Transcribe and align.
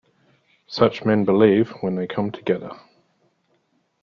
Such 0.65 1.05
men 1.05 1.25
believe, 1.25 1.69
when 1.81 1.93
they 1.93 2.07
come 2.07 2.31
together. 2.31 2.71